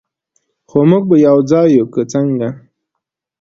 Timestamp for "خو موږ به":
0.69-1.15